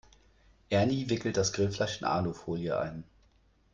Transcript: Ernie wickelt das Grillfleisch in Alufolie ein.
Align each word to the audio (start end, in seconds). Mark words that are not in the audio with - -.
Ernie 0.71 1.11
wickelt 1.11 1.37
das 1.37 1.53
Grillfleisch 1.53 1.99
in 2.01 2.07
Alufolie 2.07 2.75
ein. 2.75 3.03